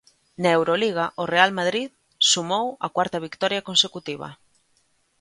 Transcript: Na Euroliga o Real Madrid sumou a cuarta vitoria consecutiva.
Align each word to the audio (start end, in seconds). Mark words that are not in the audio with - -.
Na 0.41 0.49
Euroliga 0.57 1.05
o 1.21 1.23
Real 1.33 1.51
Madrid 1.59 1.89
sumou 2.31 2.65
a 2.85 2.87
cuarta 2.95 3.23
vitoria 3.25 3.65
consecutiva. 3.69 4.29